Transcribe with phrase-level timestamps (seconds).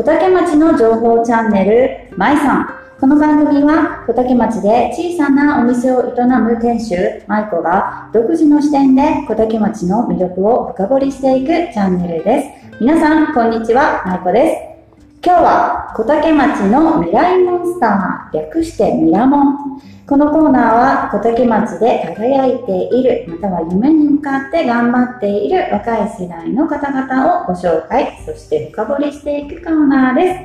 [0.00, 2.74] 小竹町の情報チャンネル、まいさん。
[2.98, 12.80] この番組は小竹町で小さなお店を営む店主、まいこが独自の視点で小竹町の魅力を深掘りしていくチャンネルです。
[12.80, 15.22] 皆さん、こんにちは、まいこです。
[15.22, 19.82] 今日は小竹町の未来モンスター、略してミラモン。
[20.06, 30.40] このコーナーは小竹町で輝いている、または夢に向かって頑張っている若い世代の方々をご紹介、そして深掘りしていくコーナーです。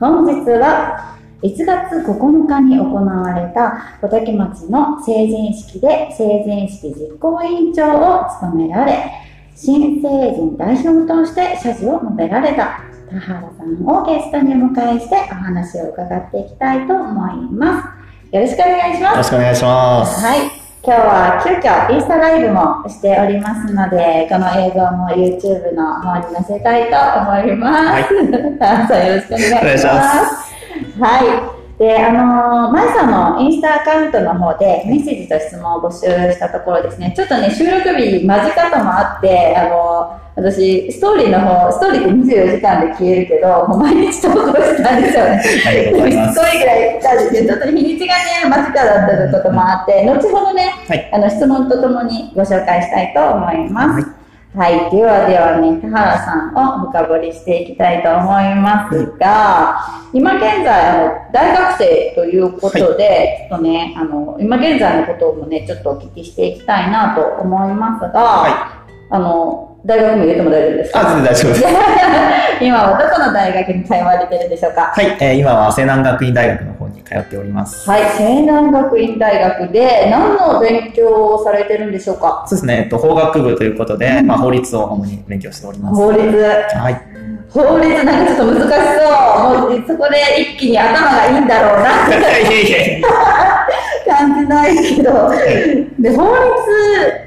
[0.00, 9.10] 本日は1月9日に行われた小竹町の成人式で成人式実行委員長を務められ、
[9.54, 17.82] 新成人代表として謝辞を述べられた田原さんをゲストにお迎えしてお話を伺っていきたいと思いま
[18.30, 18.34] す。
[18.36, 19.12] よろしくお願いします。
[19.12, 20.24] よろしくお願いします。
[20.24, 20.38] はい。
[20.82, 27.88] 今日は急遽インスタライブもしておりますので、この映像も YouTube の方に載せたいと思います。
[27.88, 28.02] はい
[29.08, 29.60] よろしくお願いします。
[29.60, 31.49] お願いしますはい。
[31.80, 36.00] で、あのー、まゆさんのインスタアカウントの方でメッセージと質問を募集
[36.30, 45.42] したところですね、ちょっとね、収録日間近ともあって、あのー私、ストーリーの方、ストーリーって24時間で消えるけど、もう毎日投稿してたんですよね。
[45.66, 46.34] ありがとうございます。
[46.34, 51.10] すごいぐらい来たんですけど、ちょっと日にちがね、間近だったこともあって、後ほどね、はい。
[51.12, 54.06] あの質問とともにご紹介したいと思います。
[54.06, 54.19] はい、
[54.52, 54.58] で
[55.04, 71.00] はではね、田原さんを深掘りしていきたいと思いますが、今現在、あの大学生ということで、ちょっとね、あの、今現在のこともね、ちょっとお聞きしていきたいなと思いますが、はあの、大学も言っても大丈夫ですか？
[71.00, 71.64] あ、全然大丈夫です。
[72.62, 74.92] 今はどこの大学に通われてるんでしょうか？
[74.94, 77.88] はい、えー今は西南学院大学の方に通っております。
[77.88, 82.44] はい、西南学院大学で何の勉強をされてるんでしょうか？
[82.46, 85.94] そうですね、えっと、法学部ということで、まあ、法律を主に勉強しております。
[85.94, 86.22] 法律。
[86.22, 87.00] はい。
[87.52, 88.70] 法律なんかちょっと難しそう。
[89.70, 91.90] もうそこで一気に頭がいいんだろうな
[94.06, 95.10] 感じないけど。
[95.98, 96.30] で、法律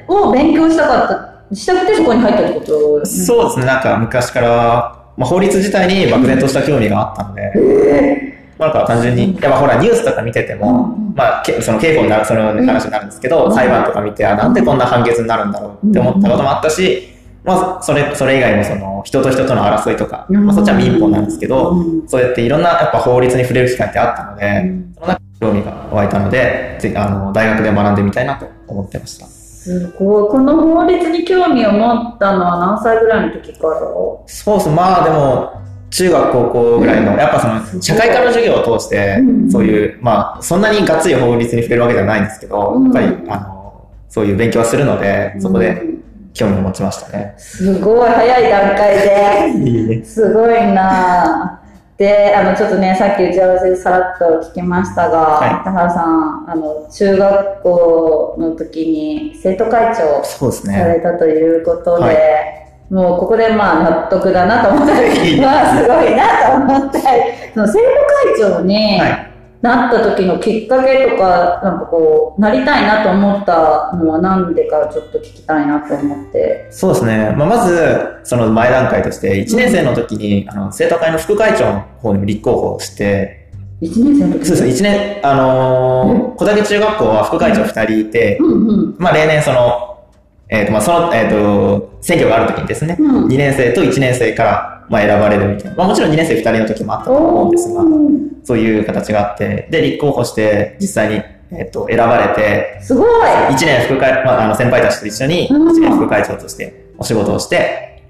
[0.07, 3.05] を勉強したかった、したくてそこに入ったってこと？
[3.05, 7.51] そうですね、なんか昔から、まあ、法律自体に漠然とした興味があったので、
[8.57, 13.53] まあなんか単純に、やっぱほらニュースとか見てても、まあ、けその刑法になる、その話になるんですけど、うん。
[13.53, 17.09] 裁判とか見て、あ、なんでこんな判決になるんだろうって思ったこともあったし、
[17.43, 20.45] まあ、それ、それ以外もその、人と人との争いとか、うん。
[20.45, 22.07] まあ、そっちは民法なんですけど、うん。
[22.07, 24.93] そうやっていろんなやっぱ法律に触れる機会ってあったので、うん。
[24.95, 29.42] その中で興味が湧いたので、ぜあの、大学で学んでみたいなと思ってました。
[29.63, 30.29] すごい。
[30.29, 33.79] この法律に興味を持ったのは何歳ぐらいの時から？
[34.25, 34.69] そうです。
[34.69, 35.53] まあでも、
[35.89, 46.03] 中学高校ぐらいの、やっぱその、社会科の授業を通してうん、そういう、まあ、そんなにがっつり法律に触れるわけではないんですけど、うんやっぱり、あの、そういう勉強はするので、そこでうん
[46.33, 47.35] 興味を持ちましたね。
[47.37, 50.03] すごい早い段階で。
[50.05, 51.62] すごいなぁ
[51.97, 60.99] で、あの、ちょっとね、さっき打ち合わせでさらっと聞きましたが、はい田原さん、あの、中学校の時に生徒会長されね。
[61.01, 67.23] たということで、はいもうここでまあ納得だなと思ったり、まあすごいなと思ったり、
[67.53, 69.32] その生徒会長にはい。
[69.63, 76.67] なった時のきっかけとか、なんかこう、なりたいなと思ったのはなんでかちょっと聞きたいなと思って。
[76.69, 77.33] そうですね。
[77.37, 83.49] まあ、まず、その前段階として、1年生の時に、あの、生徒会の副会長の方にも立候補して、
[83.81, 88.95] 1年生の時そうですね、1年、あのー小竹中学校は副会長2人いて、うんうん。
[88.97, 89.92] まあ、例年その、
[90.49, 93.27] えっ、と、まあ、その、えっ、と、選挙がある時にですね、うん。
[93.27, 95.77] 2年生と1年生から、まあ、選ばれるみたいな。
[95.77, 97.81] まあ、もちろん2年生2人の時もあったと思うんですが、
[98.43, 101.21] そういう形があって、で、立候補して、実際に、
[101.51, 103.07] えっ、と、選ばれて、すごい。
[103.51, 105.67] 1年副会、まあ、あの、先輩たちと一緒に、うん。
[105.69, 108.03] 1年副会長としてお仕事をして、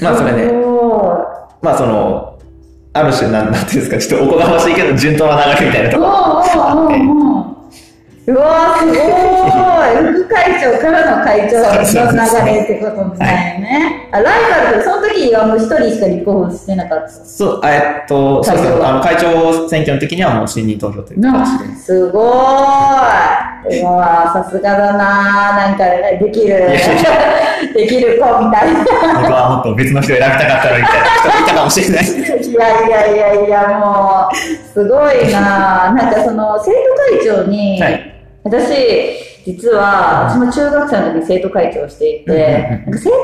[0.00, 0.52] まあ、それで、
[1.62, 2.38] まあ、その、
[2.92, 6.40] ある種、なん、なんていうんですか、ちょっとおこがましいけど、順当な流れみたいなところが
[6.70, 7.29] あって、
[8.30, 14.08] うわーすごい副会長からの会長の流れってことだよね。
[14.12, 17.08] あ、ライバルその時はもう一人しか立候補してなかった。
[17.08, 21.74] そう、あえっと、そうですね、あの、会長選挙の時にはもう信任投票というな形で。
[21.76, 23.80] すごーい。
[23.82, 25.84] うわーさすがだなーなんか
[26.24, 26.70] できる、
[27.74, 28.84] できる子みたいな。
[29.20, 32.04] 僕はもっと別の人を選びたかったのにみたいな人もいたかもしれない。
[32.04, 34.36] いやいやいやいや、もう、
[34.72, 36.76] すごいななんかその、生徒
[37.18, 43.20] 会長に、はい私、実は、私も中学生の時に生徒会長をしていて、なんか生徒会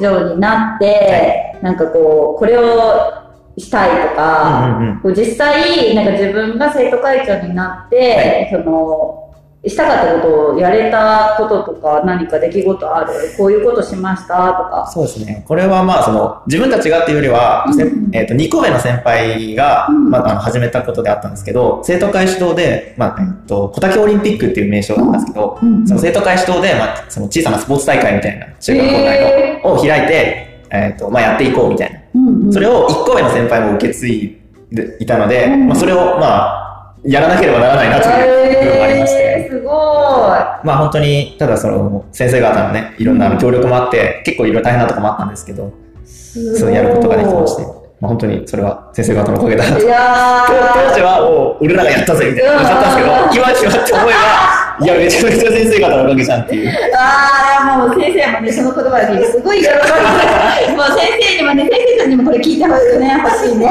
[0.00, 3.24] 長になって、なんかこう、これを
[3.58, 5.00] したいとか、うんうんうん。
[5.00, 9.23] こう実際、なんか自分が生徒会長になって、その、
[9.66, 13.12] したかったことをやれたこととか何か出来事ある？
[13.36, 14.52] こういうことしました？
[14.52, 14.90] とか。
[14.92, 15.44] そうですね。
[15.46, 17.74] これはまあ、その、自分たちがっていうよりは、うん。
[17.74, 20.10] せえっ、と、2個上の先輩が、うん。
[20.10, 25.86] まあ、あの、始めたことであったんですけど、生徒会主導で、まあ、えっ、と、小竹オリンピックっていう名称だったんですけど、うん。
[25.86, 32.00] その生徒会主導で、まあ、その小さなスポーツ大会みたいな、中学校内の、を開いて、えっ、と、まあ、やっていこうみたいな。
[32.14, 32.52] うんうん。
[32.52, 34.38] それを1個上の先輩も受け継い
[34.70, 35.68] でいたので、うん。
[35.68, 36.63] まあ、それを、まあ、
[37.04, 39.70] やらなければならないなという部分がありまして、えーすごい。
[39.70, 45.72] まあ本当に、ただその先生方のね、いろんな協力もあって、結構いろいろ大変なとこもあったんですけど、
[46.04, 47.62] そうやることができまして、
[48.00, 49.82] まあ本当にそれは先生方のおかげだなと。
[49.84, 56.72] いや当時はもう、俺らがやったぜみたいな感じだったんですけど、今になって思えば、いや、めちゃめちゃ先生方のおかげじゃんっていう。
[56.96, 60.90] ああ、もう先生もね、その言葉が聞いて、すごい喜びます。
[60.90, 63.68] もう先生にもね、先生たちにもこれ聞いてほしいね、欲しいね。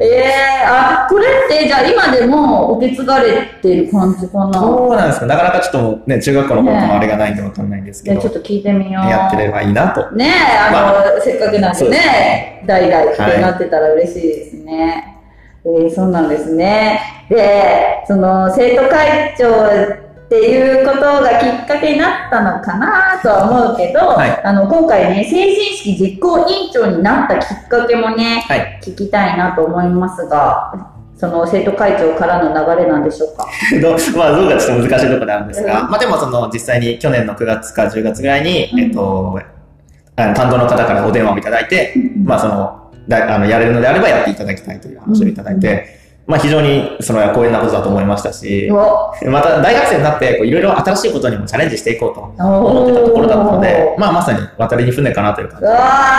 [0.00, 4.52] ええあ、これって、じゃあ今でも受け継がれてる感じかな。
[4.60, 5.26] そうなんですか。
[5.26, 9.08] なかなかちょっとね、中学校の頃とのあれがないんでわかんないんですけね、ど、ちょっと聞いてみよう。
[9.08, 10.10] やってればいいなと。
[10.12, 15.10] ねえ、あの、ませっかくなんでね、代々ってなってたら嬉しいですね。
[15.66, 17.00] えーそうなんですね。
[17.28, 19.46] で、その、生徒会長
[20.24, 24.42] っていうことがきっかけになったのかなとは思うけど、はい。
[24.42, 28.80] あの、今回ね、成人式実行委員長になったきっかけもね、はい。
[28.82, 33.46] 聞きたいなと思いますが、その生徒会長からの流れなんでしょうか？
[33.80, 35.90] どうまあ、どうかちょっと難しいところであるんですが、うん。
[35.90, 38.80] まあでもその実際に去年の9月か10月ぐらいに、うん。
[38.80, 39.38] えっと、
[40.16, 41.94] あの担当の方からお電話をいただいて、
[42.24, 55.60] まあその、だあのやれるのであればやっていただきたいという話をいただいて、まあ非常にその光栄なことだと思いましたし、おまた大学生になっていろいろ新しいことにもチャレンジしていこうと思ってたところだったので、まあまさに渡りに船かなという感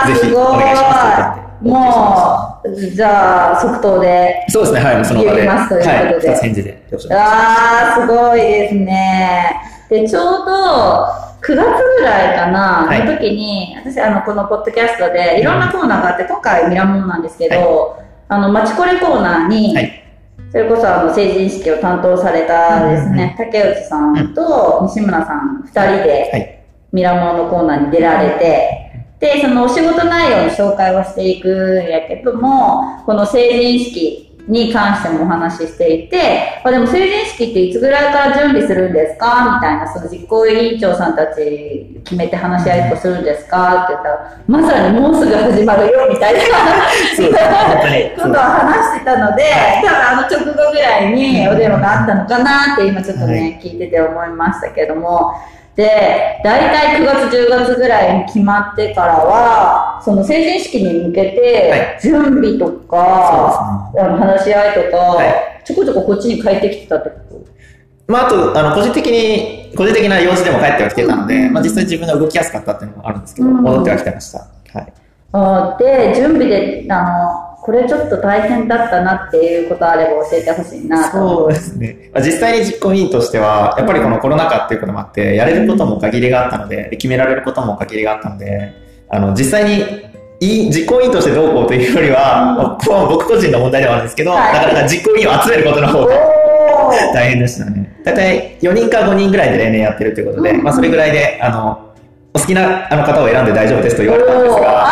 [0.06, 1.46] じで、ぜひお願いしますと。
[1.62, 4.44] もう、じゃあ、即答で。
[4.48, 5.44] そうですね、はい、その場で。
[5.46, 6.82] ますということではい、返事で。
[7.12, 9.56] あー、すごいですね。
[9.88, 11.06] で、ちょうど、
[11.40, 11.56] 9月
[11.98, 20.02] ぐらいかな、はいの時に、私、あの、このポッドキャストで、いろんなコーナーがあって、今回ミラモンなんですけど、あの、マチコレコーナーに、はい。
[20.50, 26.64] それこそあの成人式を担当されたですね、竹内さんと西村さん2人で、はい。
[26.92, 28.86] ミラモンのコーナーに出られて、
[29.18, 39.56] で、そのお仕事内容の紹介をしていくんやけども、この成人式に関してもお話ししていて、あでも成人式っていつぐらいから準備するんですか？
[39.56, 43.84] みたいな、その実行委員長さんたち決めて話し合いとかするんですか？
[43.84, 46.40] って言ったら、まさにもうすぐ始まるよみたいな
[48.16, 49.42] ことを話してたので、
[49.84, 55.32] 多分あの直後ぐらいにお電話があったのかなって今ちょっとね、聞いてて思いましたけども、
[55.76, 65.62] で、大体9月10月ぐらいに決まってからは、その成人式に向けはて、準備とか、あの話し合いとか、はい。
[65.66, 67.46] ちょこちょここっちに帰ってきてたってこと？
[68.06, 73.56] まあ、あと、あの、個人的に、個人的な用事でも帰ってはきてたので、まあ実際自分が動きやすかったっていうのもあるんですけど、うん。
[73.62, 74.38] 戻ってはきてました。
[74.38, 74.92] はい。
[75.32, 77.35] あーで、準備で、あの、
[77.66, 82.10] これちょっと大変だったなっていうことあれば教えてほしいなそうですね。
[82.14, 88.72] まあ、実際に実行委員としては、やっぱりこのコロナ禍っていうこともあって、やれることも限りがあったので、決められることも限りがあったので、
[89.08, 89.84] あの、実際に、
[90.38, 93.08] いい実行委員としてどうこうというよりは、うん。
[93.08, 94.54] 僕個人の問題ではあるんですけど、はい。
[94.54, 96.14] なかなか実行委員を集めることの方が
[97.14, 98.00] 大変でしたね。
[98.04, 100.62] 大体4人か5人ぐらいで例年やってるということで、うん。
[100.62, 101.86] まあそれぐらいで、あの、
[102.36, 104.85] お好きなあの方を選んで大丈夫ですと言われたんですが、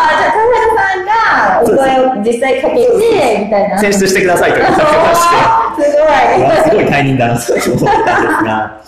[2.25, 3.79] 実際かけてみたいな。
[3.79, 6.71] 選出してくださいと言われまして、すごい。
[6.71, 7.65] すごい大任だなと思っ
[8.05, 8.83] たんですが、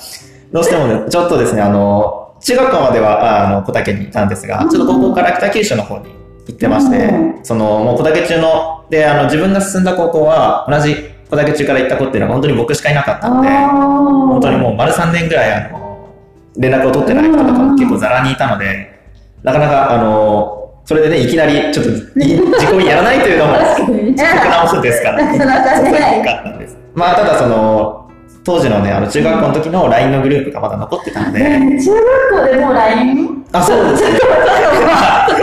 [0.53, 6.05] どうしてもね、ちょっとですね、あの、中学校までは、あの、小竹にいたんですが、ちょっと高校から北九州の方に
[6.47, 7.45] 行ってまして、うん。
[7.45, 10.95] その、もう小竹中の、で、あの、自分が進んだ高校は、同じ
[11.31, 16.09] 小竹中から行った子っていうのは本当に僕しかいなかったので、本本当にもう丸3年ぐらい、あの、
[16.57, 18.95] 連絡を取ってない人とかも結構ザラにいたので、
[19.43, 24.23] なかなか、あの、それでね、いきなりちょっと、い自己にやらないというのも、 確かにね。
[24.23, 26.79] 酷なもんですから、 そうそうよかったんです。
[26.95, 28.09] まあ、ただその、
[28.45, 33.45] 当時のね、あの、中学校の時の LINE のグループがまだ残ってたので、中学校でもう LINE?
[33.51, 33.83] あ、そう。
[33.91, 34.05] です。
[34.05, 34.13] そこ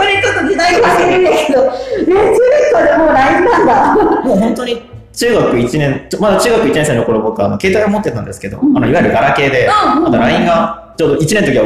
[0.04, 3.94] にちょっと時代が走るんだけど、え中学校でもう LINE なんだ。
[4.24, 4.82] もう本当に
[5.12, 8.74] 中学1年、ちょまだ中学1年生の頃僕はあの携帯を持ってたんですけど、うん。
[8.78, 9.68] あのいわゆるガラケーで、
[10.02, 11.64] まだ LINE がちょうど1年の時は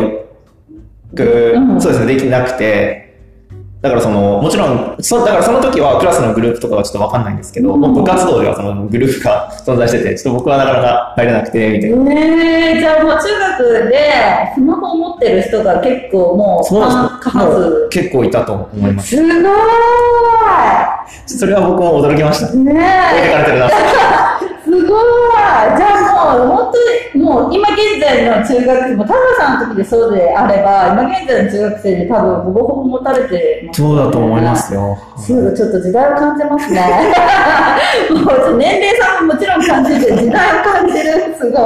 [1.12, 1.80] 僕、うん。
[1.80, 3.07] そうですね、できなくて、
[3.80, 12.12] だからその、もちろん、そだからその時はクラスのグループとかはちょっとわかんないんですけど、うん部活動ではそのグループが存在してて、ちょっと僕はなかなか入れなくて、みたいな。
[12.12, 17.88] えー、じゃあもう中学でスマホを持ってる人が結構もうそう数。
[17.90, 19.16] 結構いたと思います。
[19.16, 19.58] すごー
[21.26, 22.52] それは僕も驚きました。
[22.52, 23.70] いね置いてかえれてるな。
[24.68, 25.04] すすごい
[25.76, 34.98] じゃあもう、本当に、もう今現在の中学生、もう田村さんの時でそうであれば、今現在の中学生で多分ほぼほぼ持たれてます、そうだと思いますよ。
[35.16, 36.80] すごい、ちょっと時代を感じますね。
[38.12, 41.62] もう年齢差ももちろん感じて、時代を感じる、すごい。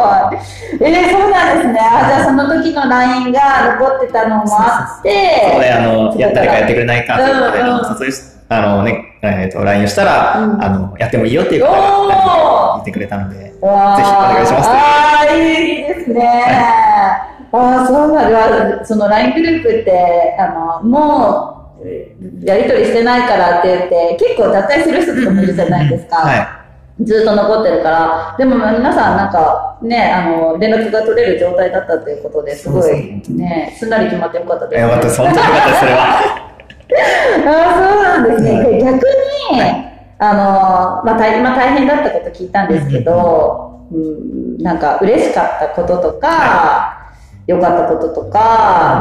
[0.81, 1.81] えー、そうなんですね。
[1.81, 3.41] あ、じゃあその時の LINE が
[3.81, 16.23] 残ってたのもあって、そこで、あの、やったりかやってくれないかということで、うんうんあのね、えっ、と、LINE をしたら、うんあの、やってもいいよっていう方が言ってくれたので、ぜひお願いしますああ、いいですね。
[17.53, 18.85] ああ、そうなんだ。
[18.85, 26.17] その LINE グループって、あの、もう、やりとりしてないからって言って、結構脱退する人とかもいるじゃないですか。
[26.17, 27.05] はい。
[27.05, 28.35] ずっと残ってるから。
[28.39, 35.09] でも皆さんなんか、ね、あの、連絡が取れる状態だったということですごいね、すんなり決まってよかったです、よかった。
[35.09, 36.52] 本当によかったそれは。
[37.47, 38.53] ああ、そうなんですね。
[38.53, 39.03] はいで逆に、
[40.19, 47.13] あの、まあ、大今大変だったこと聞いたんですけど、うん、なんか嬉しかったこととか、
[47.47, 48.39] 良かったこととか、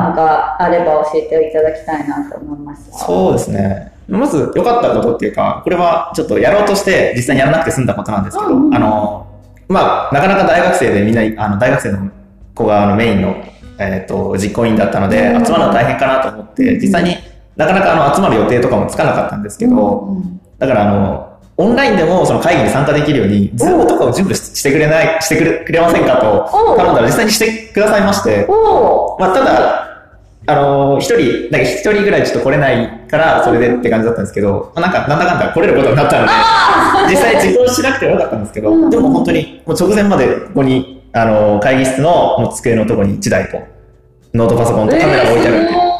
[0.04, 2.92] なんかあれば教えていただきたいなと思います。
[3.06, 3.92] そうですね。
[4.08, 9.28] まず、良かったことっていうか、これはちょっとやろうとして、実際にやらなくて済んだことなんですけど、うんうんあの、
[9.68, 12.12] まあ、なかなか大学生でみんな、あの、大学生の
[12.56, 13.36] 子があのメインの、
[13.78, 17.16] えっ、と、実行委員だったので、うん集まるの大変かなと思って、実際に
[17.56, 28.46] なかなかあの集まる予定とかもつかなかったんですけど、うんうんだからあの、オンラインでもその会議に参加できるように、ズームとかを準備ししてくれない、してくれくれませんかと頼んだら実際にしてくださいまして、
[29.18, 29.82] まあ、ただ、
[30.46, 38.90] あのー一人、なんか一人ぐらいちょっと来れないから、それでって感じだったんですけど、まあ、なんか、なんだかんだ来れることになったので、実際実行しなくてもよかったんですけど、うん。
[38.92, 43.58] でも本当に、もう直前までここに、あのー会議室のもう机のところに1台と、
[44.36, 45.80] ノートパソコンとカメラが置いてあるんで、えー。
[45.80, 45.91] す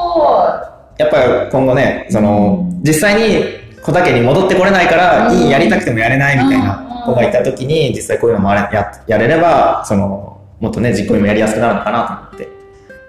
[0.98, 2.84] やっぱり今後ね、その、うん。
[2.84, 3.44] 実際に
[3.84, 5.38] 小竹に戻ってこれないから、うん。
[5.38, 6.66] いいやりたくてもやれないみたいうん。
[6.66, 12.62] な子がいた時に、実際こういうのもあれややれれば、その、もっとね、実行にもやりやすくなるのかなと思って。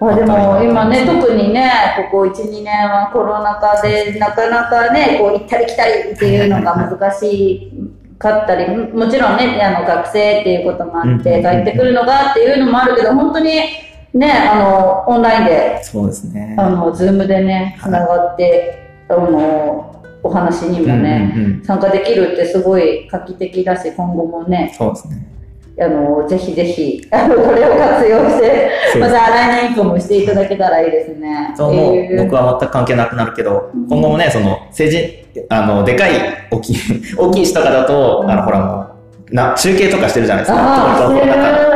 [0.05, 1.71] あでも今ね、特にね、
[2.11, 7.71] ここ1、2年はコロナ禍で、なかなかね、こう行ったり来たりっていうのが難し
[8.19, 11.41] かったり、ももちろんね、あの学生っていうこともあって、うん。
[11.41, 13.61] 帰ってくるのがっていうのもあるけど、本当に
[14.13, 16.55] ね、あの、オンラインで、そうですね。
[16.57, 18.79] あの、ズームでね、つながって、
[19.09, 25.25] あの、お話にもね、うんうんうん参加できるってすごい画期的だし、今後もね、そうですね。
[25.79, 31.53] あの、ぜひぜひ、あの、これを活用して、また来年以降もしていただけたらいいですね。
[31.55, 35.09] そう僕は全く関係なくなるけど、うん今後もね、その、成人、
[35.49, 36.11] あの、でかい、
[36.51, 36.75] 大きい、
[37.17, 38.85] 大きい人とかだと、うんあの、ほらも
[39.31, 40.59] う、な、中継とかしてるじゃないですか。
[40.59, 41.72] ああ、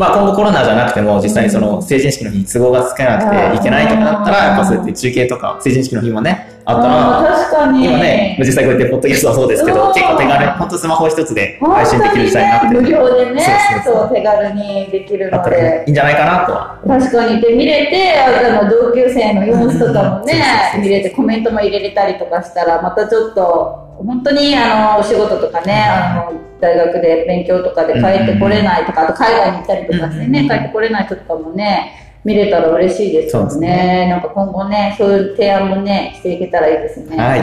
[0.00, 7.66] まあ今後コロナじゃなくても、実際にその成人式の日に都合がつけなくていけないとかだったら、やっぱそうやって中継とか、成人式の日もね、あったあら。
[7.66, 13.46] 今ね、実際こうやってポッドキャストはそうですけど、うん結構手軽に、本当スマホ一つで配信できる時代になってね、る無料でね
[13.84, 15.84] そう手軽にできるので。
[15.86, 16.80] いんじゃないかなとは。
[16.88, 17.40] 確かに。
[17.42, 20.34] で、見れて、あの、同級生の様子とかもね
[20.80, 34.08] 見れてコメントも入れれたりとかしたら、またちょっと、本当に、あの、お仕事とかね、あの、大学で勉強とかで帰ってこれないとか、あと海外に行ったりとかしてね、うん帰ってこれない人とかもね、見れたら嬉しいですよそうでね。
[34.10, 37.16] なんか今後ね、そういう提案もね、していけたらいいですね。
[37.16, 37.40] はい。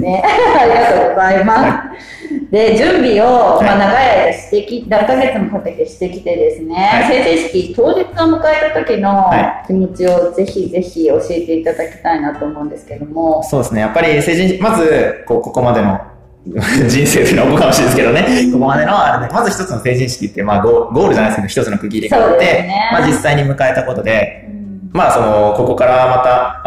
[0.00, 0.22] ね、
[0.60, 2.50] ありがとうございます。
[2.50, 13.80] で、準備を、まあ、長い間してき、何ヶ月もかけてしてきてですね、はい成人式当日を迎えた時のは気持ちをぜひぜひ教えていただきたいなと思うんですけども、そうですね。
[13.80, 16.00] やっぱり成人、まず、こう、ここまでの
[16.88, 22.88] 人生というのはおこがましいですけどね、ここまでのあれで、まず一つの成人式って、まあゴーゴールじゃないですけど、一つの区切りがあって、ね。
[22.92, 24.90] まあ実際に迎えたことで、うん。
[24.92, 26.18] まあその、ここからま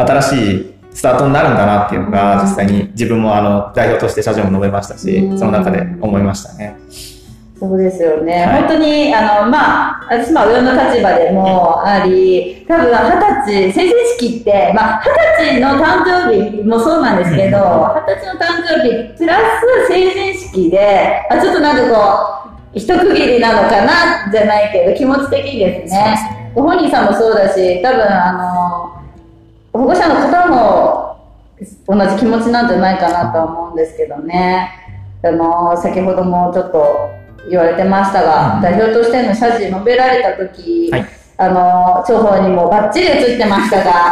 [0.06, 6.76] た新しいスタートになるんだなっていうのが、実際に自分もあの、代表として社長も述べましたしう、んその中で思いましたね。
[7.58, 8.60] そうですよね、はい。
[8.60, 12.92] 本当に、あの、まあ、私も上の立場でもあり、多分二
[13.46, 17.56] 十歳、成人式って、まあ、二十歳の誕生日もそうなんですけど、
[18.06, 26.52] 二十歳の誕生日、プラス成人式で、あ、ちょっとなんかこう、一区切りなのかな、じゃないけど、気持ち的にですね。
[26.54, 28.32] ご本人さんもそうだし、多分、あ
[29.72, 31.16] の、保護者の方も
[31.86, 34.70] 同じ気持ちなんじゃないかなとは思うんですけどね。
[35.22, 41.06] あの、先ほどもちょっと言われてましたが、うん代表としての謝辞述べられた時、はい
[41.38, 44.10] あの、重宝にもバッチリ映ってましたが、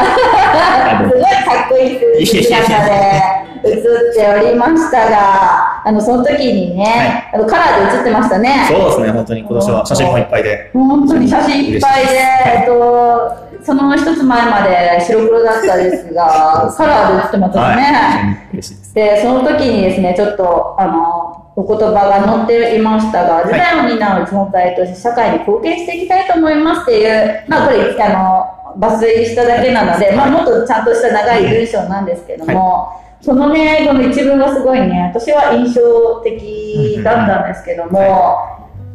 [1.09, 8.67] すごいかっこいい姿で映っておりましたが、あの、その時にね、あのカラーで映ってましたね。
[8.69, 10.71] そうですね、本当に今年は写真もいっぱいで。
[10.75, 12.13] 本当に写真いっぱいで、
[12.59, 17.63] えっと、その一つ前まで白黒だったですが、カラーで映ってますね。
[17.63, 18.95] はい。
[18.95, 38.01] で、その時にですね、ちょっと、あの、お言葉が載っていましたが、時代を担う存在として社会に貢献していきたいと思いますっていう、まあこれ、あの、抜粋しただけなので、まあもっとちゃんとした長い文章なんですけども、そのね、この一文がすごいね、私は印象的だったんですけども、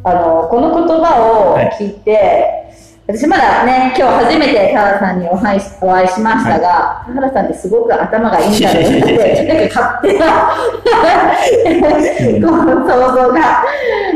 [0.04, 2.70] あの、この言葉を聞いて、
[3.12, 10.26] 私まだね、今日初めて田原さんにお会いしお会いしましたが、田原さんってすごく頭がいいんだろうって、なんか勝手な
[12.46, 13.64] こう想像が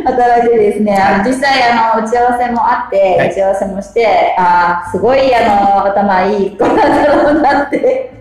[0.04, 3.30] 働いてですね、あの実際あの打ち合わせもあって、はい。
[3.30, 5.40] 打ち合わせもして、ああ、すごいあ
[5.82, 8.12] の頭いい子なんだろうなって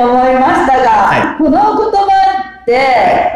[0.00, 2.47] 思いましたが、はこの言葉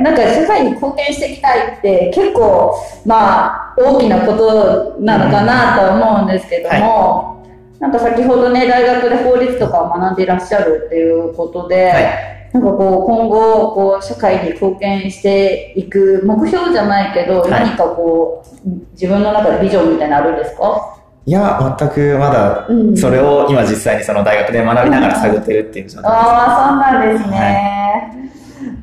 [0.02, 2.74] なんか社会に貢献していきたいって結構、
[3.06, 7.44] まあ、大きなことなのかなと思うんですけども、
[7.80, 12.04] なんか先ほどね、大学で法律とかを学んでいらっしゃるっていうことで、はい。
[12.52, 17.50] なんかこう、今後、こう、社会に貢献していく目標じゃないけど、はい。
[17.50, 20.98] 何かこう、自分の中でビジョンみたいなのあるんですか？
[21.24, 26.24] いや、全くまだうん、それを今実際にその大学で学びながら探ってるっていう状態です。
[26.24, 28.31] ああ、そうなんですね。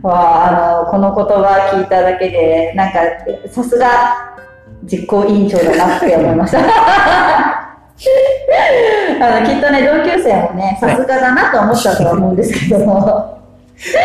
[0.02, 0.14] わ
[0.46, 3.00] あ、あの、この言葉聞いただけで、なんか、
[3.50, 4.36] さすが
[4.84, 6.60] 実行委員長だなって思いました。
[9.22, 13.38] あの、きっとね、同級生もね、さすがだなと思ったとは思うんですけども。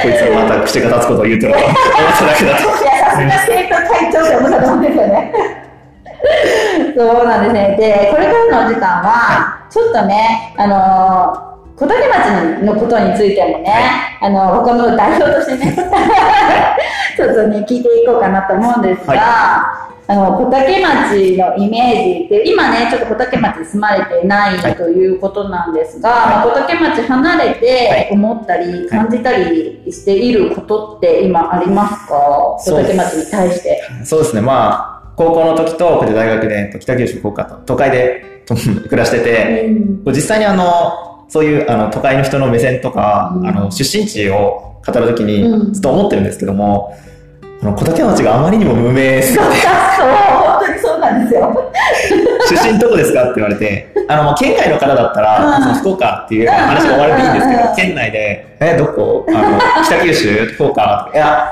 [0.02, 2.62] こいつもまた口が立つことを言うと思っただけだと。
[2.82, 5.32] いや、さすが生徒会長って思ったと思うんですよね。
[6.96, 7.76] そうなんですね。
[7.78, 13.74] で、これからのお時間は、ちょっとね、あのー小竹町のことについてもね、
[14.20, 15.74] あの、他の代表としてね、
[17.16, 26.28] ちょっとね、聞いていこうかなと思うんですが、はあの、小竹町のイメージって、今ね、ちょっと小竹町に住まれてないはいということなんですが、はい。
[26.28, 27.58] まあ小竹町離れはい。
[27.58, 32.14] て思ったり、感じたりしていることって今ありますか？
[32.60, 33.82] 小竹町に対して。
[34.04, 39.66] そうですね、まあ、高校の時と、ここで大学で、北九州福岡と、都会でと暮らしてて、
[40.04, 40.14] うん。
[40.14, 43.46] 実際にあの、そういうあの都会の人の目線とか、うん。
[43.48, 45.66] あの出身地を語るときうん。
[45.66, 46.96] にずっと思ってるんですけども、
[47.60, 51.72] あの小竹町があまりにも無名すぎ そう、て、本当にそうなんですよ。
[52.64, 55.62] 出身どこですかって言われて、あの、県外の方だったら、うん。
[55.64, 57.62] その福岡っていう話が終わればいいんですけうん。
[57.66, 59.26] ど、県内で、え、どこ？
[59.28, 60.28] あの、北九州？
[60.54, 61.10] 福岡？
[61.12, 61.48] いや、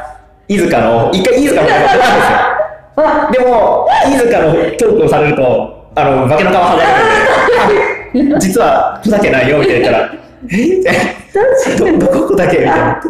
[0.47, 2.05] 飯塚の、一回飯塚の方がったんわ
[3.27, 3.43] ですよ。
[3.51, 8.02] でも、飯塚のトークをされると、あの、化けの皮剥がれるんで、あ
[8.39, 10.13] 実は、ふざけないよ、みたいな言ったら、
[10.51, 10.77] え？
[10.77, 12.07] みたいな。
[12.07, 12.59] ど、どこだけ？
[12.59, 13.01] みたいな。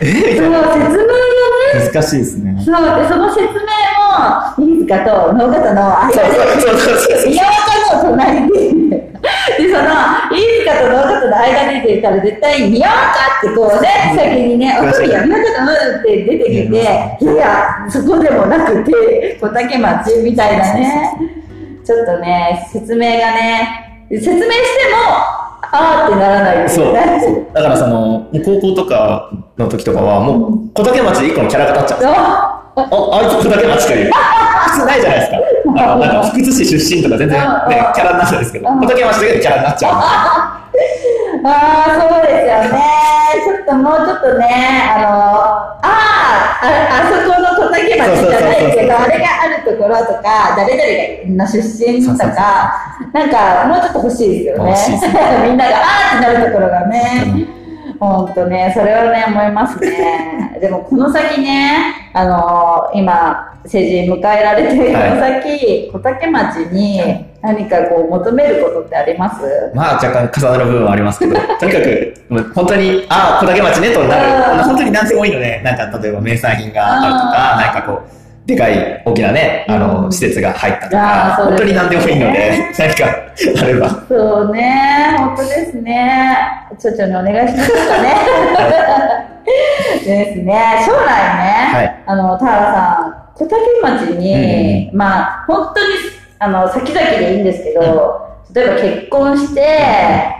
[0.00, 0.12] え？
[0.12, 0.58] みたいそう、な。
[0.58, 2.62] 説明がね、難しいですね。
[2.64, 3.50] そう、で、その説明
[3.98, 4.08] も、
[4.58, 6.18] 飯塚と農家との間で。
[7.28, 8.54] 宮若の隣で、
[9.58, 9.84] で、その、
[10.30, 12.96] 飯塚と農家との間でって言ったら、絶対、宮若
[13.38, 21.12] ってこうね、先にね、おいや、宮若と農家って出てきて、いや、そこでもなくて、小竹町みたいなね、
[21.88, 24.44] ちょっとね、説明がね、説明して
[24.92, 24.98] も、
[25.72, 26.92] あーってならないですそう。
[26.92, 32.14] だからその、高校とかの時とかは、もう小竹町で一個のキャラが立っちゃう。
[32.14, 34.10] ああ、あいつ小竹町という。
[34.12, 35.38] 普通ないじゃないですか。
[35.82, 37.46] あの、なんか福津市出身とか全然ね、
[37.94, 40.57] キャラになっちゃうんですけど、うん小竹町だけでキャラになっちゃう。
[41.48, 42.82] あー、そうですよね。
[43.44, 44.44] ちょっともうちょっとね、
[44.94, 52.72] あのあーあ、あそこの小竹町じゃないけど、あれがあるところとか、誰々の出身とか、
[53.12, 54.74] なんかもうちょっと欲しいですよね。
[55.48, 57.48] みんながあーってなるところがね。
[58.00, 60.56] 本当ね、それはね、思いますね。
[60.60, 69.42] でも、この先ね、あの今、成人迎えられて、はいこの先、小竹町に何かこう求めることってあります？
[69.74, 74.16] まあ若干重なる部分はありますけど、 とにかく、もう本当に、ああ、小竹町ねとな
[74.52, 74.64] うんる。
[74.64, 83.04] 本当に何でもいいので、なんか例えば名産品があるとか、うんなんかこう、でかい大きなね、あうの、ん施設が入ったとあか、うですね本当に何でもいいので、 何か
[83.62, 83.88] あれば。
[84.08, 86.38] そうね、本当ですね。
[86.72, 88.14] 町長にお願いしましょうかね。
[90.04, 90.82] ですね。
[90.86, 95.86] 将来ね、はいあの、田原さん、小竹町に、まあ、本当に、
[96.38, 100.34] あの、先々でいいんですけど、例えば結婚して、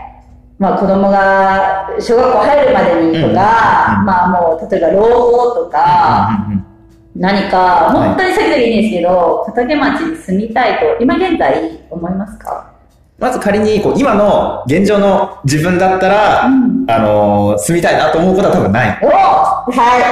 [0.57, 4.05] まあ子供が小学校入るまでにとか、うん。
[4.05, 6.47] まあもう、例えば老後とか、
[7.15, 12.71] 何か、本当に先々でいいんですけど、小竹町に住みたいと、今現在思いますか？
[13.17, 16.85] まず仮にこう今の現状の自分だったら、うん。
[16.89, 18.99] あのー住みたいなと思うことは多分ない。
[19.03, 19.67] おは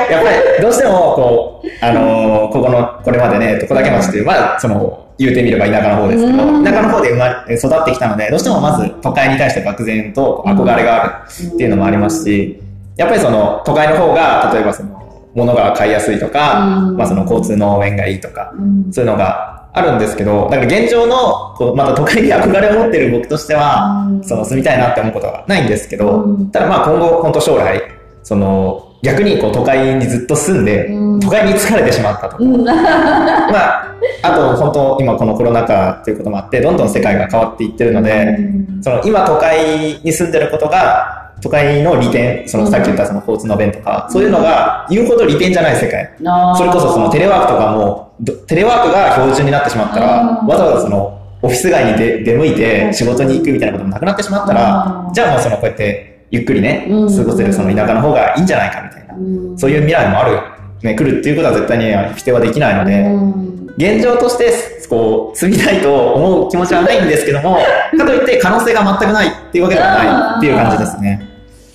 [0.10, 0.12] い。
[0.12, 6.64] やっぱりどうしてもこう、あのーここの、これまでね、小竹町っていう、まあその、言うてみれば田舎の方ですけど、うん。
[6.64, 12.62] 田舎の方で生まれ、育ってきたので、どうしてもまず都会に対して漠然と憧れがあるっていうのもありますし、
[12.96, 14.98] やっぱりその都会の方が、例えばその、
[15.36, 16.98] 物が買いやすいとか、うん。
[16.98, 18.92] まあその交通の便がいいとか、うん。
[18.92, 24.24] そういうのがあるんですけど、だから現状の、また都会に憧れを持ってる僕としては、うん。
[24.24, 26.52] その住みたいなって思うことはないんですけど、うん。
[26.52, 27.82] ただまあ今後、本当将来、
[28.24, 31.20] その、逆にこう都会にずっと住んで、うん。
[31.20, 32.64] 都会に疲れてしまったとか、うん。
[32.66, 38.38] まあ、あと本当今このコロナ禍ということもあって、どんどん世界が変わっていってるので、
[38.82, 46.10] その今都会に住んでることが、都会の利点、そのさっき言ったその交通の便とか、そういうのが言うほど利点じゃない世界。
[46.56, 55.14] それこそそのテレワークとかも、どテレワークが標準になってしまったら、うんわざわざそのオフィス街に出出向いて仕事に行くみたいなこともなくなってしまったらう、ん。
[55.14, 57.16] じゃあもうそのこうやってゆっくりね、うん。
[57.16, 59.20] 過ごせるその田舎の方がいいんじゃないかみたいな、う
[59.54, 59.58] ん。
[59.58, 60.40] そういう未来もある、
[60.84, 63.58] ね、来るっていうことは絶対に否定はできないので、うん。
[63.78, 64.52] 現状として
[64.90, 67.58] こう住みたいと思う気持ちはないんですけども、
[67.98, 71.22] かといって可能性が全くないっていうわけではないっていう感じですね。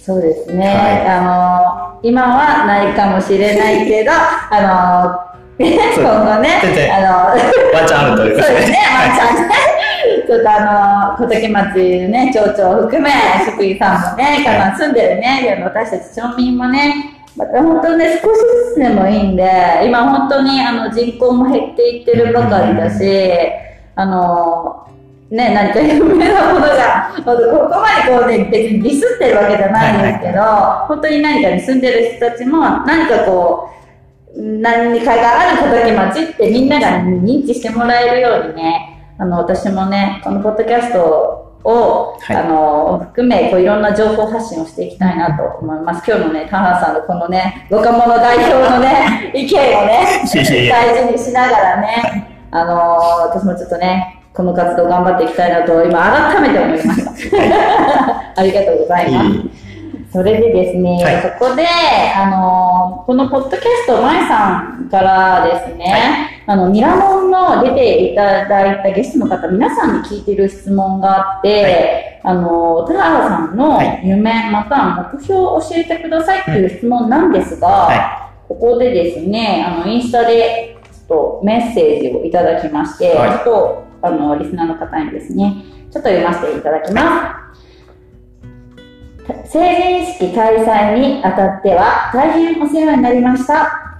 [0.05, 1.17] そうですね、はい。
[1.17, 4.11] あの今はないかもしれないけど、
[4.51, 5.33] あの
[5.95, 6.61] そう今後ね
[6.93, 9.72] あのワンチャンあるというかそうですね、ワンちゃんね。
[10.27, 11.75] ちょっとあの、小竹町
[12.09, 13.11] ね、町長を含め、
[13.45, 23.05] 職員さんもね、我慢住んでるね、で私たち町民もね、また本当ね、少しずつでもいいんで、今本当にあの人口も減っていってるばかりだし、
[23.95, 24.87] あの、
[25.31, 30.43] ね、何か有名なものが、ここまでこうね、別にディスってるわけじゃないんですけど、
[30.89, 33.71] 本当に何かに住んでる人たちも、何かこ
[34.37, 46.03] う、何かがある小竹町ってみんなが認知してもらえるようにね、あの、私もね、このポッドキャストを、はいあの、含め、こういろんな情報発信をしていきたいなと思います。
[46.07, 50.07] 今日のね、田原さんのこのね、若者代表のね、 意見をね、
[50.71, 52.99] 大事にしながらね、あの、
[53.29, 57.13] 私もちょっとね、この活動頑張っていきたいなと、今改めて思いました。
[58.41, 59.62] ありがとうございます。
[60.13, 61.23] いいそれでですね、はい。
[61.23, 74.01] そこで、あのこのポッドキャスト、まえさんからですね、あの、ミラモンの出ていただいたゲストの方、皆さんに聞いてる質問があって、あの田原さんのはい。
[74.05, 83.31] 夢、または目標を教えてくださいっていう質問なんですが、はここでですね、あの、インスタで、ちょっとメッセージをいただきまして、はい。
[83.31, 87.52] ちょっと、あの、リスナーの方にですね、ちょっと読ませていただきます。
[89.47, 93.97] 成人式開催にあたっては大変お世話になりました。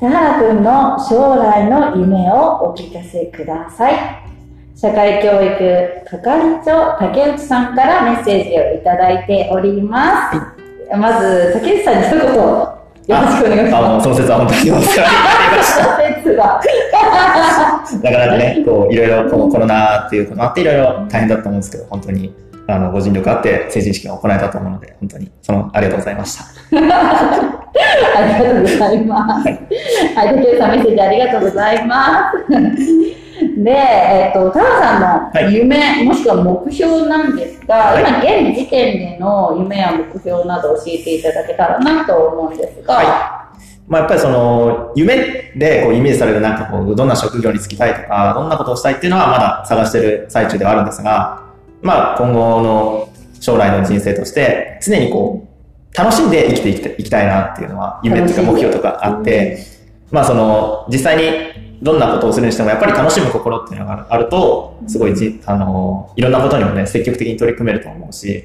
[0.00, 3.94] 田原くんの将来の夢をお聞かせください。
[4.74, 10.96] 社会教育係長竹内さんからメッセージをいただいております。
[10.96, 14.04] まず、竹内さんに一言よろしくお願いします。
[14.04, 15.96] その説は本当にお世話になりました。
[16.24, 16.60] 説が。
[18.02, 22.34] なかなかね、こう、いろいろ、このコロナっていうこともあって、いろいろ大変だったと思うんですけど、本当に、
[22.68, 26.44] あの、ご尽力あって、成人式が行えたと思うので、本当に、その、ありがとうございました。
[28.16, 29.48] ありがとうございます。
[29.48, 29.58] はい、
[30.34, 32.32] 竹内さんメッセージありがとうございま
[32.76, 33.26] す。
[33.62, 43.06] で、えっ、と、田原さんの夢、もしくは目標なんですが、はい今現時点での夢や目標など教えていただけたらなと思うんですが、はい
[43.88, 51.45] まあ、やっぱりその、夢でこうイメージされるなんかこう、どんな職業に就きたいとか、どんなことをしたいっていうのはまだ探してる最中ではあるんですが、
[51.86, 53.08] まあ、今後の
[53.40, 55.46] 将来の人生として、常にこ
[55.94, 59.58] う、楽しんで生きていきたいいきたいなっていうのは、夢っていうか目標とかあって、
[60.10, 61.22] まあその、実際に
[61.80, 68.44] どんなことをするにしても、やっぱり楽しむ心っていうのがあると、すごいじ、あの、いろんなことにもね、積極的に取り組めると思うし、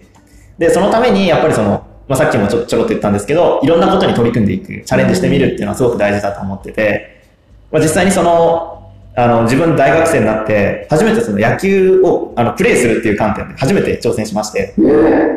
[0.60, 7.24] で、そのために、やっぱりその、まあ、さっきもちょちょろっと言ったんですけど、いろんなことに取り組んでいく、チャレンジしてみるっていうのはすごく大事だと思ってて、
[7.72, 8.81] まあ、実際にその、
[9.14, 14.74] あの、自分大学生になって、初めてその野球を、あの、プレイするっていう観点で初めて挑戦しまして、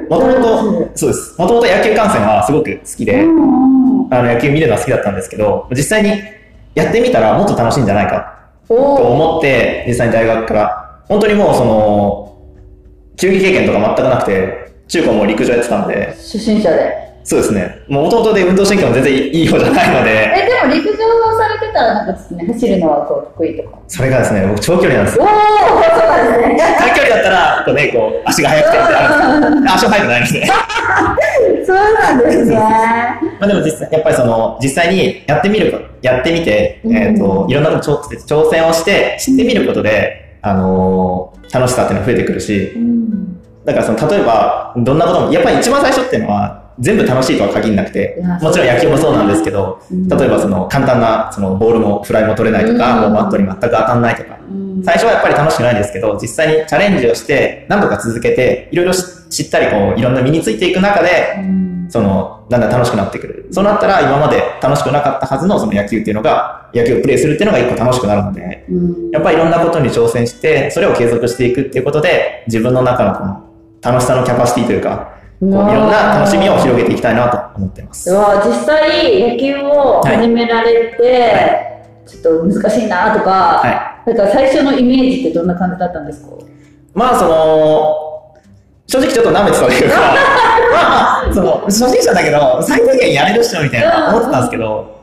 [0.09, 1.35] もともと、そうです。
[1.39, 4.15] もともと野球観戦はすごく好きで、うん。
[4.15, 6.23] あの、野球見るのは好きだったんですけど、実際に
[6.75, 12.39] やってみたらもっと楽しいんじゃないかと思って、実際に大学から、本当にもうその、
[13.17, 17.04] 球技経験とか全くなくて、中高も陸上やってたので、初心者で。
[17.27, 17.83] そうですね。
[17.89, 20.93] もう弟で運動神経も全然いい方じゃないので、え、でも陸上
[21.39, 23.79] されてたらなんかちょっとね、走るのはこう得意とか？
[23.89, 25.31] それがですね、僕長距離なんですおー、よ。
[25.33, 26.77] そうなんですね。
[26.79, 30.47] 短距離だったら、こうね、こう、足が速くてってあるんです 足は速くないので。
[31.67, 32.57] そうなんですね。
[33.41, 43.05] まあでも実際、やっぱりその、実際にやってみること、やってみて、うんえっ、と、いろんなこと挑挑戦をして、知ってみることで、あのー楽しさっていうのが増えてくるし、うん
[43.65, 53.13] だからその、例えば、どんなことも、やっぱり一番最初っていうのは、全部楽しいとは限らなくてもちろん野球もそうなんですけど、うん例えばその、簡単な、その、ボールもフライも取れないとか、うん。
[53.13, 54.83] もうバットに全く当たんないとか、うん。
[54.85, 61.87] 最初はやっぱり楽しくないですけど、実際にチャレンジをして、何度か続けて、いろいろ知知ったり、こう、いろんな身についていく中で、うん。
[61.89, 63.49] その、だんだん楽しくなってくる。
[63.51, 69.11] そうなったら、今まで楽しくなかったはずのその野球っていうのが、野球をプレイするっていうのが一個楽しくなるので、うん。
[69.11, 73.45] やっぱりいろんなことに挑戦して、それを継続していくっていうことで、自分の中のこの
[73.83, 78.11] 楽しさのキャパシティというか、いろんな楽しみを広げていきたいなと思っています。
[78.11, 86.31] うわ実際野球を始められて、ちょっと難しいなとか、はなんか最初のイメージってどんな感じだったんですか？
[86.95, 88.35] まあ、その、
[88.87, 89.97] 正直ちょっと舐めてたというか、
[90.73, 94.95] まあ、その、初心者だけど、最低限やれる人みたいな思ってたんですけど、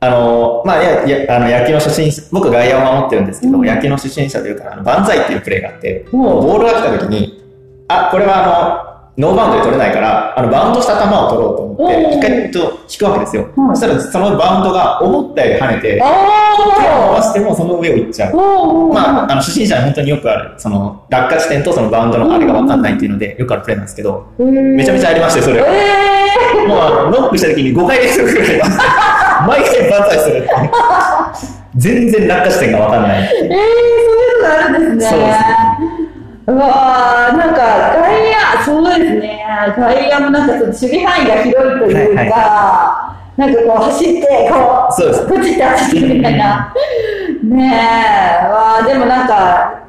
[0.00, 3.66] あの、まあ、いや、いやあの、野球の初心者、僕外野を守ってるんですけど、うん。
[3.66, 6.20] 野球の初心者というか、あの、万歳っていうプレーがあって、うん。
[6.20, 7.42] ボールが来た時に、
[7.88, 13.50] あ、これはあの、ノーバウンドで取れないから、あの、バウンドした球を取ろうと思って、うん一回と引くわけですよ。
[13.56, 18.36] うんそしたら、そのバウンドが思ったより跳ねて、手を伸ばあしてもその上を行っちゃう。
[18.36, 25.66] おまあ、あの初心者に本当によくある、その落下地点とそのバウンドのあれが分かんないっていうので、よくあるプレーなんですけど、めちゃめちゃありまして、それは。
[25.68, 28.60] えもうあのノックした時に5回連続ぐらい、
[29.48, 30.48] 毎回万歳するって。
[31.76, 33.22] 全然落下地点が分かんない。
[33.22, 35.10] ー、えー、そういうのがあるんですね。
[35.10, 35.67] そうです
[36.48, 37.60] うわーなんか
[37.94, 38.00] 外
[38.56, 39.44] 野、そうですね、
[39.76, 46.74] 外野もなんかその守備範囲が広いというか、はいなんかこう走って、こう、そうですこっちって走ってるみたいな。
[47.44, 47.72] ね
[48.42, 49.84] え、わーでもなんか、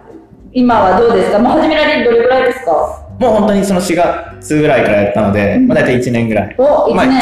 [0.53, 1.39] 今はどうですか？
[1.39, 2.71] もう始められるどれぐらいですか？
[3.19, 6.55] もう本当にその4月ぐらいからやったので、うんまあ大体1年ぐらい。
[6.59, 7.21] お、1まあ、年。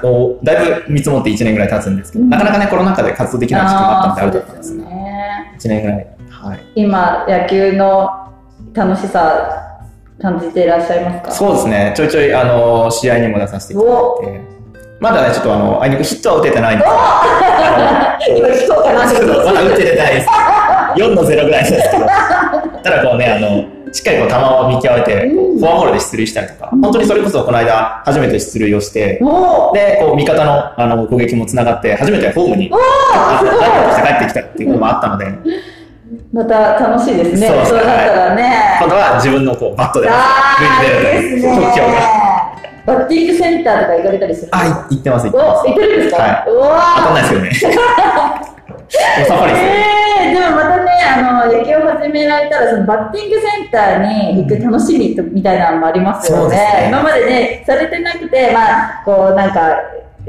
[0.00, 5.52] そうだいぶ見積もって1年ぐらい経つんですけど、うんなかなかね、コロナ禍で活動できない時期もあったんで、ああれだーそうですよったんですが、ね。
[5.60, 6.06] 1年ぐらい。
[6.28, 6.58] はい。
[6.74, 8.10] 今、野球の
[8.74, 9.78] 楽しさ
[10.20, 11.30] 感じていらっしゃいますか？
[11.32, 13.94] そうですね、ちょいちょい、あの、試合にも出させていただい
[14.34, 14.40] て、
[15.00, 16.90] まだね、ちょっとあの、あいにくヒットは打ててないんです。
[18.26, 20.28] けど、今聞こうかなちょっとまだ打ててないです。
[20.96, 22.06] 4の0ぐらいですけど。
[22.82, 25.58] ただこうね、あの、しっかりこう球を見極めて、うん。
[25.60, 26.80] フォアボールで出塁したりとか、うん。
[26.80, 32.80] 本当にそれこそこの間、初めて出塁をして、もで、こう味方のあの攻撃もつながって、初めてホームに、う、おー
[33.38, 33.60] すごい。
[33.60, 35.26] ランナーとして帰ってきたっていうこともあったので、
[36.32, 37.48] また楽しいですね。
[37.48, 38.78] そうそうだったらね。
[38.80, 42.28] 今度は自分のこうバットであ塁に出る目標が。。
[42.86, 45.60] バッティングセンターとか行かれたりするあ、い行ってます、行ってます。
[45.60, 46.22] お、行ってるんですか？
[46.22, 47.78] はうわ当たんないですけどね。
[47.78, 49.68] もうさっぱりですよ。
[49.68, 56.56] えー、でもまたね、あの、野球を始められたら、そのバッティングセンターに行く楽しみとみたいなのもありますよね。
[56.56, 59.76] ね今までね、されてなくて、まあ、こう、なんか、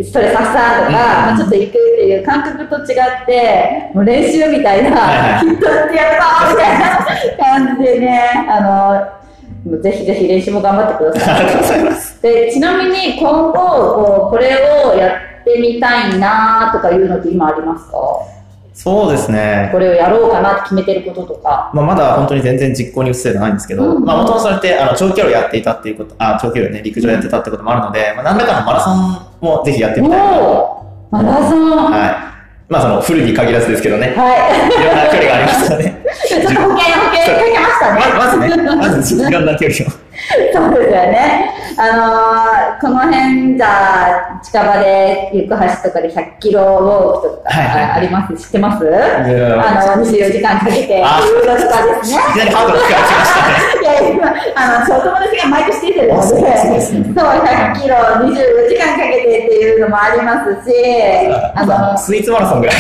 [0.04, 8.62] ストレス発散とか、うんまあちょっと行くっていう感覚と違って、もう練習みたいな、はいはいヒット打ってやるぞみたいな感じでね、あ
[9.72, 11.36] の、ぜひぜひ練習も頑張ってください。
[11.36, 12.22] ありがとうございます。
[12.22, 17.98] でちなみに今後こうこれをやってみたいなとかいうのって今ありますか？
[18.82, 19.68] そうですね。
[19.74, 30.26] これをやろうかなって決めてることとかまあ、まだ本当に全然実行に移せてないんですけど、うんまあ、もともとそうやってあの長距離をやっていたっていうこと、あ、長距離をね、陸上やってたってこともあるので、まあ、何らかのマラソンもぜひやってみたいな。
[31.12, 32.72] マラソンはいい。
[32.72, 36.02] まあ、その、フルに限らずですけどね、いいろんな距離がありますからね。
[36.30, 40.09] ちょっと保険保険かけましたねままずね、まずいろんな距離を。
[40.54, 41.54] そうですよね。
[41.78, 48.84] あのーこの辺じゃあ近場で行く橋とかで100キロウォークとかはいはいはいあります、知ってます？
[48.86, 53.54] んあの24時間かけてあ有料とかですねいきなりハードルが来ましたね。
[53.82, 60.76] いやいや、あの、そうお友達が毎年出てるので、そう、そうですね100キロ、24時間かけてっていうのもありますし、
[61.56, 62.76] あの、スイーツマラソンぐらい。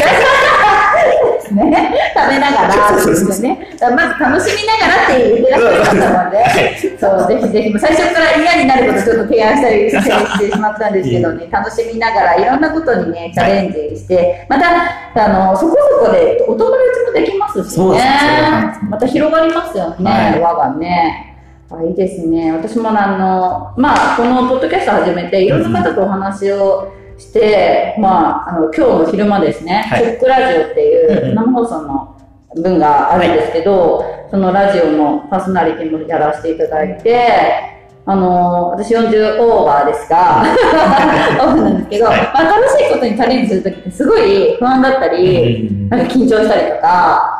[1.51, 14.67] ね、食べながら、ね、まず楽しみながらって言ってらっしゃる方なので、そう、ぜひぜひ、最初から嫌になることちょっと提案したりしてしまったんですけどね、楽しみながらいろんなことにね、チャレンジして、また、
[15.15, 17.99] あの、そこそこでお友達もできますしね。
[18.89, 20.39] また広がりますよね、はい。
[20.39, 21.25] 輪がね。
[21.71, 22.51] あいいですね。
[22.51, 30.03] 私もあの、まあ、このポッドキャスト始めて、いろんな方とお話をして、まあ、あの、今日の昼間ですね、はい。
[30.03, 32.17] チェックラジオっていう生放送の
[32.55, 40.41] 分があるんですけど、そのラジオのパーソナリティもやらせていただいて、あの、私40オーバーですが、
[41.43, 42.17] オーバーなんですけど、はい。
[42.33, 47.38] まあ、楽しいことにチャレンジするときってすごい不安だったり、なんか緊張したりとか、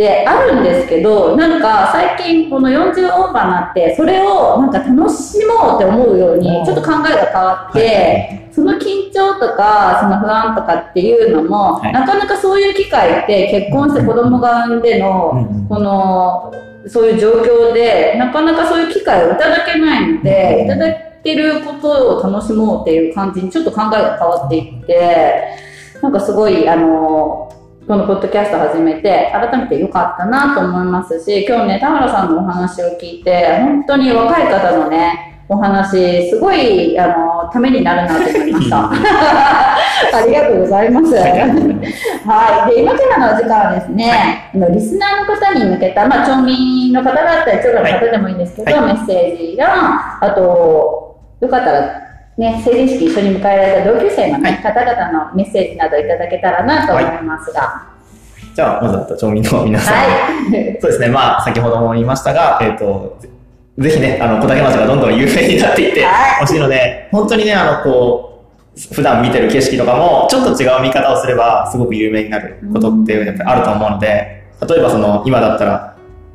[0.00, 11.92] で、あるんですけど、なんか最近この40オーバーになって、それをなんか楽しもうって思うように、ちょっと考えが変わって、その緊張とか、その不安とかっていうのも、はい。
[11.92, 16.50] なかなかそういう機会って結婚して子供が産んでの、この、
[16.86, 25.44] そういう状況で、なかなかそういう機会をいただけないので、いただいてることを楽しもうっていう感じにちょっと考えが変わっていって、
[26.00, 26.12] なん。
[26.12, 27.52] かすごい、あの、
[27.90, 38.92] このポッドキャスト始めて、改めて良かったなと思いますし、今日ね、田原さんのお話を聞いて、本当に若い方のね、お話、すごい、あの、ためになるなと思いました。
[38.94, 41.16] ありがとうございます。
[41.16, 42.74] はい。
[42.76, 49.66] で、今からのお時間はですね、あのリスナーの方に向けた、まあ、町民の方だったり、町の方でもいいんですけど、はいメッセージや、
[50.20, 52.09] あと、よかったら、
[52.40, 57.86] ね、成人式一緒に迎えられた同級生の、ね方々のメッセージなどいただけたらなと思いますが。
[58.54, 59.94] じゃあ、まずは町民の皆さん。
[59.94, 60.04] は
[60.56, 60.78] い。
[60.80, 63.28] そうですね、まあ、先ほども言いましたが、えっ、と、ぜ
[63.76, 75.89] ぜひね、あの、小竹町がどんどん有名になっていってはいほしいので、本当にね、あの、こう、普段見てる景色とかも、ちょっと違う見方をすれば、すごく有名になることっていうのがあると思うので、例えばその、今だったら、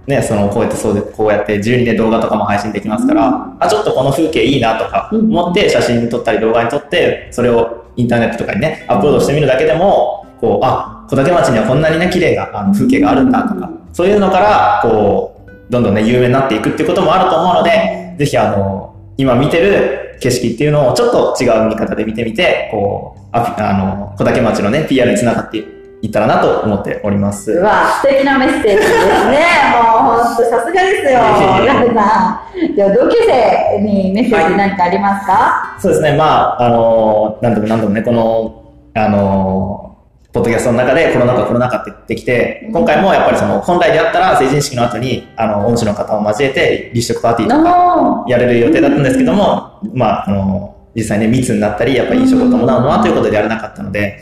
[0.08, 3.58] ね、その、こうやってそうで、こうやって自由にね、動画とかも配信できますから、うん。
[3.60, 25.75] あ、ちょっとこの風景いいなとか思って写真撮ったり動画に撮って、それをインターネットとかにね、アップロードしてみるだけでも、こう、あ、小竹町にはこんなにね、綺麗なあの風景があるんだとか、そういうのから、こう、どんどんね、有名になっていくっていうこともあると思うので、ぜひあの、今見てる景色っていうのをちょっと違う見方で見てみて、こう、ああの、小竹町のね、PR につながって
[26.06, 27.52] いったらなと思っております。
[27.52, 29.40] うわ、素敵なメッセージですね。
[30.02, 31.20] もう、本当さすがですよ。
[31.66, 32.42] ラルさ
[32.72, 32.76] ん。
[32.76, 38.64] じゃあ、同級生にメッセージ何かありますか、そうですね、まあ、あの、何度も何度もね、この、
[38.94, 39.96] あの、
[40.32, 54.20] ポッドキャストの中でコロナ禍コロナ禍って言ってきて、今回もやっぱりその、本来であったら成人式の後に、あの、恩師の方を交えて立食パーティーとかのやれる予定だったんですけども、まあ、あの、実際ね、密になったり、やっぱり飲食を伴うのはということでやれなかったので、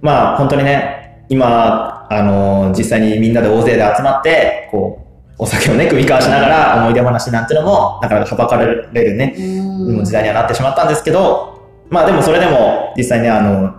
[0.00, 5.04] まあ、本当にね、今、あの、実際にみんなで大勢で集まって、こう、
[5.38, 10.04] お酒をね、組み交わしながら思い出話なんていうのも、なかなかはばかられるね、うん。
[10.04, 11.60] 時代にはなってしまったんですけど、
[11.90, 13.74] まあでもそれでも実際ね、あの、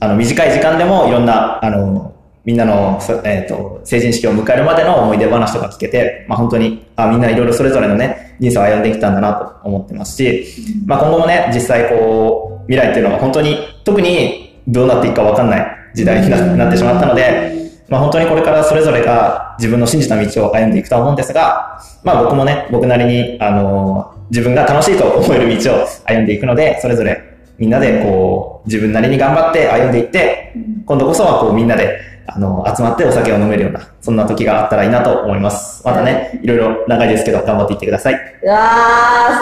[0.00, 10.46] あの短い時間でもいろんな、あの、みんなの、そえっ、と、成人式を迎えるまでの思い出話とか聞けて、まあ本当に、あ、みんないろいろそれぞれのね、人生を歩んできたんだなと思ってますし、
[10.86, 27.22] まあ今後もね、実際こう、未来っていうのは本当に、特にどうなっていくかわかんない時代にななってしまったので、まあ本当にこれからそれぞれが自分の信じた道を歩んでいくとは思うんですが、まあ僕もね、僕なりに、あの、自分が楽しいと思える道を歩んでいくので、それぞれ
[27.58, 30.52] みんなでこう、自分なりに頑張って歩んでいって、
[30.86, 35.82] 今度こそはこうみんなで、あの、集まってお酒を飲めるような、そんな時があったらいいなと思います。
[35.84, 38.14] またね、いろいろ長いですけど、頑張っていってください。
[38.14, 38.56] うわ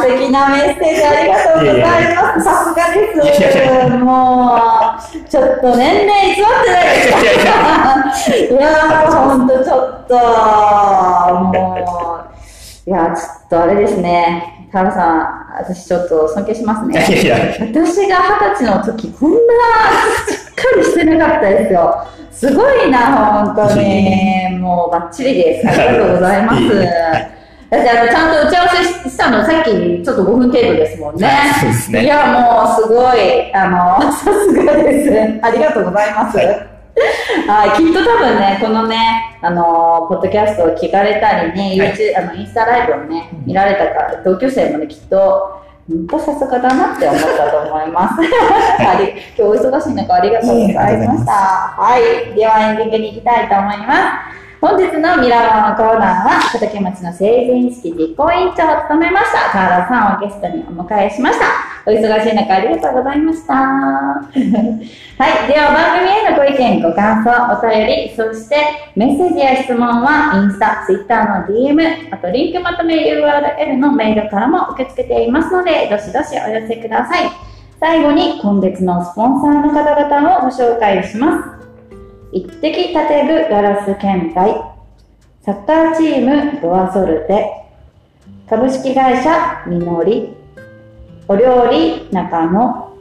[0.00, 2.44] ー、素敵なメッセージありがとうございます。
[2.44, 3.40] さすがです。
[3.40, 7.42] いやいやもう、ちょっと年齢偽ってないですかいやいや
[8.50, 11.76] いやー、ほんとちょっと、も
[12.86, 14.68] う、いやー、ちょっとあれですね。
[14.72, 17.06] 田原さん、私ちょっと尊敬しますね。
[17.22, 22.06] いやいや、私が二十歳の時、こんなしっかりしてなかったですよ。
[22.30, 24.58] すごいな、本当に。
[24.58, 25.68] もうバッチリです。
[25.68, 26.68] ありがとうございます。
[27.72, 28.68] だってあの、ちゃんと打ち合わ
[29.02, 29.70] せしたの、さっき
[30.02, 31.28] ちょっと5分程度ですもんね。
[31.90, 35.40] ねいや、もうすごい、あの、 さすがです。
[35.42, 36.38] ありがとうございます。
[36.38, 36.71] はい
[37.48, 48.14] はい、きっと多分ね、このね、あの、ポッドキャストを聞かれたりね、はい YouTube あのインスタライブをね、見られたか、同級生もね、きっと、本当さすがだなって思ったと思います。
[48.78, 51.32] あり今日お忙しい中ありがとうございました。
[51.32, 53.94] はい、ではエンディングに行きたいと思いま
[54.38, 54.41] す。
[54.62, 61.46] 本日のミラーのコーナーは、小竹町の成人式実行委員長を務めました、河原さんをゲストにお迎えしました。
[61.84, 63.54] お忙しい中ありがとうございました。
[63.58, 65.52] はい。
[65.52, 68.54] では番組へのご意見、ご感想、お便り、そして
[68.94, 77.28] メッセージや質問はインスタ、ツイッターの DM、あとリンクまとめ URL のメールからも受け付けていますので、どしどしお寄せください。
[77.80, 81.61] 最後に今月のスポンサーの方々をご紹介します。
[82.34, 84.54] 一滴建具ガラス検体、
[85.42, 87.66] サッカーチームドアソルテ、
[88.48, 90.34] 株式会社みのり、
[91.28, 92.96] お料理中野、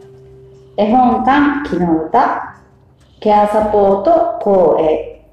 [0.76, 2.58] 絵本館木の歌、
[3.22, 5.26] ケアサポート光栄、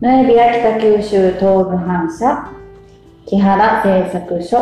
[0.00, 2.50] ノエビア北九州東部反社、
[3.26, 4.58] 木原製作所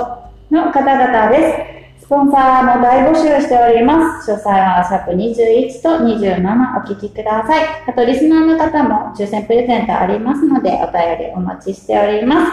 [0.50, 1.83] の方々です。
[2.04, 4.30] スポンサーも大募集しております。
[4.30, 7.64] 詳細はシャープ21と27お聞きください。
[7.88, 12.52] あと、リスナーの方も抽選プレゼントありますので、お便りお待ちしております。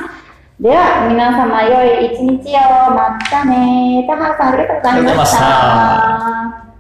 [0.57, 2.95] では、皆様良い一日を。
[2.95, 4.07] またね。
[4.07, 6.70] 田原さん、ありがとうございましありがとうございました。